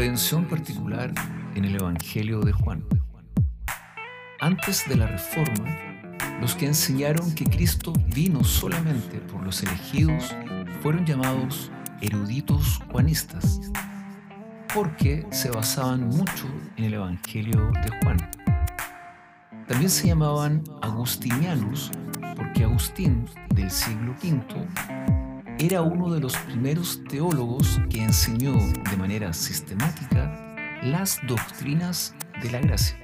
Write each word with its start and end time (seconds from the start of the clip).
Redención 0.00 0.46
particular 0.46 1.12
en 1.54 1.66
el 1.66 1.74
Evangelio 1.74 2.40
de 2.40 2.52
Juan. 2.52 2.82
Antes 4.40 4.88
de 4.88 4.96
la 4.96 5.06
Reforma, 5.06 5.76
los 6.40 6.54
que 6.54 6.64
enseñaron 6.64 7.34
que 7.34 7.44
Cristo 7.44 7.92
vino 8.06 8.42
solamente 8.42 9.18
por 9.18 9.44
los 9.44 9.62
elegidos 9.62 10.34
fueron 10.80 11.04
llamados 11.04 11.70
eruditos 12.00 12.80
juanistas, 12.90 13.60
porque 14.72 15.26
se 15.32 15.50
basaban 15.50 16.08
mucho 16.08 16.46
en 16.78 16.84
el 16.84 16.94
Evangelio 16.94 17.70
de 17.84 17.90
Juan. 18.02 18.30
También 19.68 19.90
se 19.90 20.06
llamaban 20.06 20.64
agustinianos, 20.80 21.90
porque 22.36 22.64
Agustín, 22.64 23.26
del 23.54 23.70
siglo 23.70 24.14
V, 24.22 24.66
era 25.60 25.82
uno 25.82 26.10
de 26.10 26.20
los 26.20 26.34
primeros 26.38 27.04
teólogos 27.04 27.78
que 27.90 28.02
enseñó 28.02 28.56
de 28.56 28.96
manera 28.96 29.34
sistemática 29.34 30.56
las 30.82 31.20
doctrinas 31.28 32.14
de 32.42 32.50
la 32.50 32.60
gracia. 32.60 32.96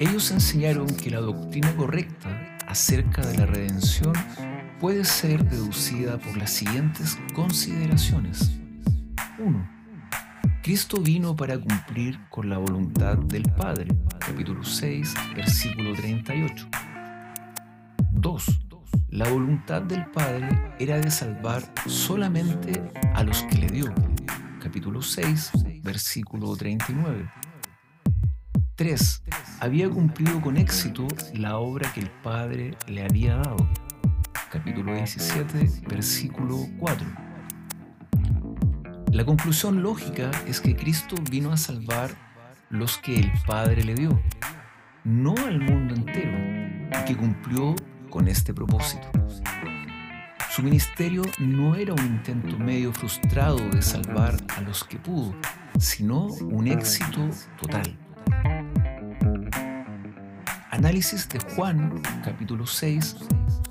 Ellos 0.00 0.32
enseñaron 0.32 0.88
que 0.88 1.10
la 1.10 1.20
doctrina 1.20 1.72
correcta 1.76 2.58
acerca 2.66 3.24
de 3.24 3.38
la 3.38 3.46
redención 3.46 4.12
puede 4.80 5.04
ser 5.04 5.44
deducida 5.44 6.18
por 6.18 6.36
las 6.36 6.50
siguientes 6.50 7.16
consideraciones. 7.32 8.50
1. 9.38 9.70
Cristo 10.64 11.00
vino 11.00 11.36
para 11.36 11.58
cumplir 11.58 12.18
con 12.28 12.48
la 12.48 12.58
voluntad 12.58 13.18
del 13.18 13.44
Padre, 13.44 13.86
capítulo 14.18 14.64
6, 14.64 15.14
versículo 15.36 15.94
38. 15.94 16.68
2. 18.10 18.71
La 19.12 19.28
voluntad 19.28 19.82
del 19.82 20.06
Padre 20.06 20.48
era 20.78 20.98
de 20.98 21.10
salvar 21.10 21.62
solamente 21.86 22.82
a 23.14 23.22
los 23.22 23.42
que 23.42 23.58
le 23.58 23.66
dio, 23.66 23.94
capítulo 24.58 25.02
6, 25.02 25.82
versículo 25.82 26.56
39. 26.56 27.30
3. 28.74 29.22
Había 29.60 29.90
cumplido 29.90 30.40
con 30.40 30.56
éxito 30.56 31.06
la 31.34 31.58
obra 31.58 31.92
que 31.92 32.00
el 32.00 32.10
Padre 32.22 32.70
le 32.88 33.04
había 33.04 33.34
dado. 33.34 33.68
Capítulo 34.50 34.94
17, 34.94 35.82
versículo 35.90 36.56
4. 36.78 37.06
La 39.10 39.26
conclusión 39.26 39.82
lógica 39.82 40.30
es 40.46 40.58
que 40.58 40.74
Cristo 40.74 41.16
vino 41.30 41.52
a 41.52 41.58
salvar 41.58 42.12
los 42.70 42.96
que 42.96 43.16
el 43.16 43.30
Padre 43.46 43.84
le 43.84 43.94
dio, 43.94 44.22
no 45.04 45.34
al 45.36 45.60
mundo 45.60 45.94
entero, 45.94 46.32
y 46.98 47.04
que 47.04 47.14
cumplió 47.14 47.76
con 48.12 48.28
este 48.28 48.52
propósito. 48.52 49.10
Su 50.54 50.62
ministerio 50.62 51.22
no 51.38 51.76
era 51.76 51.94
un 51.94 52.04
intento 52.04 52.58
medio 52.58 52.92
frustrado 52.92 53.58
de 53.70 53.80
salvar 53.80 54.36
a 54.54 54.60
los 54.60 54.84
que 54.84 54.98
pudo, 54.98 55.34
sino 55.78 56.26
un 56.26 56.66
éxito 56.68 57.30
total. 57.58 57.96
Análisis 60.70 61.26
de 61.30 61.38
Juan, 61.38 62.02
capítulo 62.22 62.66
6, 62.66 63.16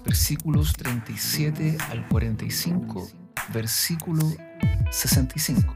versículos 0.03 0.73
37 0.73 1.77
al 1.91 2.07
45, 2.07 3.09
versículo 3.53 4.23
65. 4.89 5.75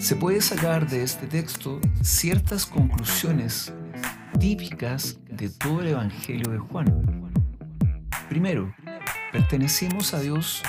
Se 0.00 0.16
puede 0.16 0.40
sacar 0.40 0.88
de 0.88 1.04
este 1.04 1.28
texto 1.28 1.80
ciertas 2.02 2.66
conclusiones 2.66 3.72
típicas 4.40 5.18
de 5.38 5.50
todo 5.50 5.82
el 5.82 5.88
Evangelio 5.88 6.50
de 6.50 6.58
Juan. 6.58 7.32
Primero, 8.28 8.74
pertenecemos 9.30 10.12
a 10.12 10.20
Dios 10.20 10.62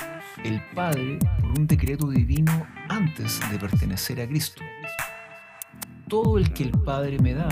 el 0.44 0.62
Padre 0.76 1.18
por 1.40 1.60
un 1.60 1.66
decreto 1.66 2.08
divino 2.10 2.68
antes 2.88 3.40
de 3.52 3.58
pertenecer 3.58 4.22
a 4.22 4.28
Cristo. 4.28 4.62
Todo 6.08 6.38
el 6.38 6.54
que 6.54 6.64
el 6.64 6.72
Padre 6.72 7.18
me 7.18 7.34
da 7.34 7.50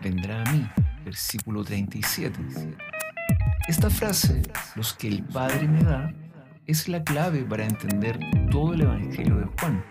vendrá 0.00 0.42
a 0.42 0.52
mí. 0.52 0.64
Versículo 1.04 1.64
37. 1.64 2.38
Esta 3.66 3.90
frase, 3.90 4.42
los 4.76 4.94
que 4.94 5.08
el 5.08 5.24
Padre 5.24 5.66
me 5.66 5.82
da, 5.82 6.14
es 6.66 6.88
la 6.88 7.02
clave 7.02 7.42
para 7.42 7.64
entender 7.64 8.20
todo 8.50 8.74
el 8.74 8.82
Evangelio 8.82 9.36
de 9.36 9.46
Juan. 9.58 9.84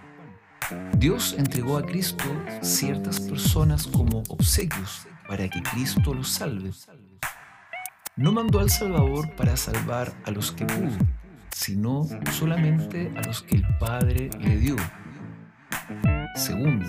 Dios 0.98 1.36
entregó 1.38 1.78
a 1.78 1.86
Cristo 1.86 2.24
ciertas 2.62 3.20
personas 3.20 3.86
como 3.86 4.24
obsequios 4.30 5.10
para 5.30 5.48
que 5.48 5.62
Cristo 5.62 6.16
los 6.16 6.28
salve. 6.28 6.72
No 8.16 8.32
mandó 8.32 8.60
al 8.60 8.72
Salvador 8.72 9.30
para 9.36 9.56
salvar 9.56 10.12
a 10.26 10.32
los 10.32 10.52
que 10.52 10.66
pudo, 10.66 10.98
sino 11.52 12.08
solamente 12.32 13.14
a 13.16 13.22
los 13.22 13.44
que 13.44 13.58
el 13.58 13.78
Padre 13.78 14.32
le 14.40 14.58
dio. 14.58 14.76
Segundo, 16.36 16.86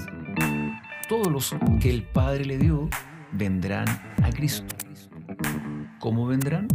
todos 1.06 1.30
los 1.30 1.54
que 1.80 1.90
el 1.90 2.02
Padre 2.02 2.46
le 2.46 2.56
dio 2.56 2.88
vendrán 3.32 3.86
a 4.22 4.30
Cristo. 4.30 4.74
¿Cómo 5.98 6.26
vendrán? 6.26 6.66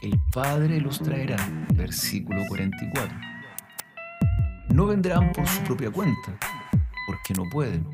El 0.00 0.18
Padre 0.32 0.80
los 0.80 1.02
traerá. 1.02 1.36
Versículo 1.74 2.42
44. 2.48 3.14
No 4.70 4.86
vendrán 4.86 5.32
por 5.32 5.46
su 5.46 5.60
propia 5.64 5.90
cuenta, 5.90 6.38
porque 7.06 7.34
no 7.34 7.44
pueden. 7.50 7.86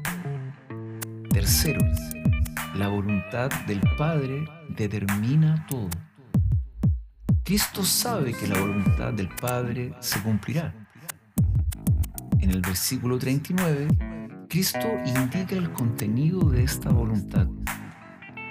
Tercero, 1.31 1.81
la 2.75 2.89
voluntad 2.89 3.51
del 3.67 3.81
Padre 3.97 4.45
determina 4.69 5.65
todo. 5.69 5.89
Cristo 7.45 7.85
sabe 7.85 8.33
que 8.33 8.49
la 8.49 8.59
voluntad 8.59 9.13
del 9.13 9.29
Padre 9.29 9.95
se 10.01 10.21
cumplirá. 10.21 10.75
En 12.41 12.51
el 12.51 12.61
versículo 12.61 13.19
39, 13.19 13.89
Cristo 14.49 14.87
indica 15.07 15.55
el 15.55 15.73
contenido 15.73 16.51
de 16.51 16.65
esta 16.65 16.91
voluntad 16.91 17.47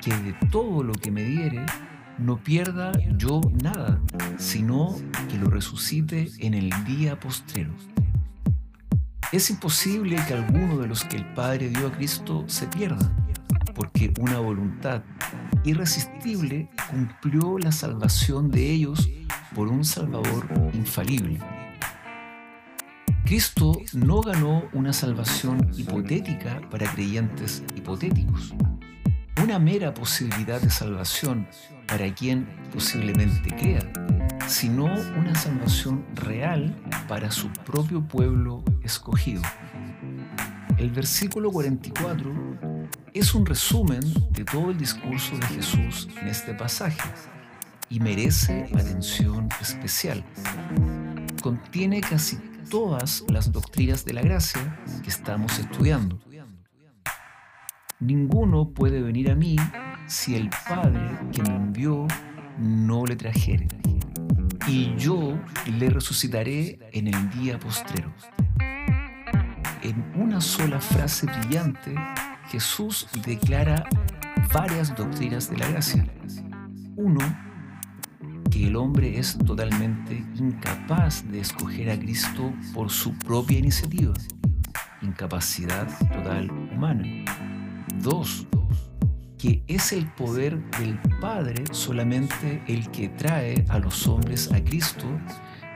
que 0.01 0.16
de 0.17 0.34
todo 0.51 0.84
lo 0.84 0.94
que 0.94 1.11
me 1.11 1.23
diere, 1.23 1.66
no 2.17 2.38
pierda 2.38 2.91
yo 3.17 3.41
nada, 3.61 4.01
sino 4.38 4.95
que 5.29 5.38
lo 5.38 5.50
resucite 5.50 6.29
en 6.40 6.53
el 6.53 6.72
día 6.85 7.19
postrero. 7.19 7.72
Es 9.31 9.50
imposible 9.50 10.17
que 10.28 10.34
alguno 10.34 10.78
de 10.78 10.87
los 10.87 11.05
que 11.05 11.16
el 11.17 11.25
Padre 11.34 11.70
dio 11.70 11.87
a 11.87 11.91
Cristo 11.91 12.43
se 12.47 12.67
pierda, 12.67 13.16
porque 13.73 14.14
una 14.20 14.40
voluntad 14.40 15.03
irresistible 15.64 16.70
cumplió 16.90 17.58
la 17.58 17.72
salvación 17.72 18.52
de 18.52 18.72
ellos 18.72 19.09
por 19.55 19.67
un 19.67 19.84
Salvador 19.84 20.47
infalible. 20.73 21.40
Cristo 23.25 23.79
no 23.93 24.22
ganó 24.22 24.64
una 24.73 24.93
salvación 24.93 25.72
hipotética 25.75 26.61
para 26.70 26.91
creyentes 26.91 27.64
hipotéticos 27.75 28.53
una 29.43 29.59
mera 29.59 29.93
posibilidad 29.93 30.61
de 30.61 30.70
salvación 30.70 31.46
para 31.87 32.14
quien 32.14 32.47
posiblemente 32.72 33.49
crea, 33.49 33.81
sino 34.47 34.85
una 34.85 35.35
salvación 35.35 36.05
real 36.16 36.73
para 37.09 37.29
su 37.29 37.49
propio 37.66 38.02
pueblo 38.08 38.64
escogido. 38.84 39.41
El 40.78 40.91
versículo 40.91 41.52
44 41.52 42.31
es 43.13 43.33
un 43.35 43.45
resumen 43.45 44.01
de 44.31 44.43
todo 44.43 44.71
el 44.71 44.77
discurso 44.77 45.37
de 45.37 45.47
Jesús 45.47 46.07
en 46.19 46.27
este 46.27 46.53
pasaje 46.53 47.09
y 47.89 47.99
merece 47.99 48.69
atención 48.73 49.49
especial. 49.61 50.23
Contiene 51.41 52.01
casi 52.01 52.37
todas 52.69 53.23
las 53.27 53.51
doctrinas 53.51 54.05
de 54.05 54.13
la 54.13 54.21
gracia 54.21 54.79
que 55.03 55.09
estamos 55.09 55.59
estudiando 55.59 56.19
Ninguno 58.03 58.69
puede 58.69 59.01
venir 59.01 59.31
a 59.31 59.35
mí 59.35 59.55
si 60.07 60.35
el 60.35 60.49
Padre 60.67 61.17
que 61.31 61.41
me 61.41 61.55
envió 61.55 62.05
no 62.57 63.05
le 63.05 63.15
trajere. 63.15 63.69
Y 64.67 64.93
yo 64.97 65.39
le 65.77 65.89
resucitaré 65.89 66.79
en 66.91 67.07
el 67.07 67.29
día 67.29 67.57
postrero. 67.57 68.11
En 69.81 70.03
una 70.15 70.41
sola 70.41 70.81
frase 70.81 71.27
brillante, 71.27 71.95
Jesús 72.53 73.08
declara 73.26 73.84
varias 74.53 74.96
doctrinas 74.96 75.50
de 75.50 75.58
la 75.58 75.70
gracia. 75.70 76.05
Uno, 76.96 77.20
que 78.52 78.67
el 78.67 78.76
hombre 78.76 79.17
es 79.17 79.35
totalmente 79.40 80.23
incapaz 80.35 81.28
de 81.32 81.40
escoger 81.40 81.90
a 81.90 81.97
Cristo 81.97 82.53
por 82.72 82.91
su 82.91 83.17
propia 83.17 83.58
iniciativa, 83.58 84.14
incapacidad 85.02 85.88
total 86.14 86.52
humana. 86.52 87.26
Dos, 88.03 88.46
que 89.40 89.64
es 89.67 89.91
el 89.91 90.06
poder 90.11 90.64
del 90.78 90.99
Padre 91.20 91.64
solamente 91.72 92.61
el 92.67 92.91
que 92.91 93.09
trae 93.09 93.66
a 93.70 93.79
los 93.79 94.06
hombres 94.08 94.52
a 94.52 94.64
Cristo 94.64 95.08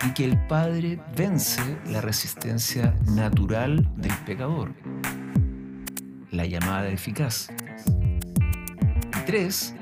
y 0.08 0.14
que 0.14 0.26
el 0.26 0.38
Padre 0.46 1.00
vence 1.16 1.80
la 1.88 2.02
resistencia 2.02 2.94
natural 3.08 3.92
del 3.98 4.14
pecador. 4.28 4.76
La 6.38 6.46
llamada 6.46 6.88
eficaz. 6.88 7.50
Y 9.18 9.26
tres, 9.26 9.76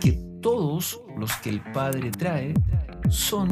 que 0.00 0.12
todos 0.42 1.00
los 1.16 1.32
que 1.36 1.50
el 1.50 1.60
Padre 1.72 2.10
trae 2.10 2.52
son 3.08 3.48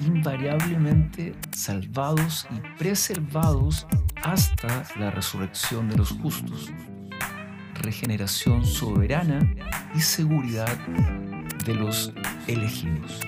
invariablemente 0.00 1.34
salvados 1.52 2.46
y 2.50 2.60
preservados 2.78 3.86
hasta 4.22 4.84
la 4.98 5.10
resurrección 5.10 5.88
de 5.88 5.96
los 5.96 6.10
justos, 6.10 6.70
regeneración 7.74 8.66
soberana 8.66 9.54
y 9.94 10.00
seguridad 10.00 10.76
de 11.64 11.74
los 11.74 12.12
elegidos. 12.48 13.20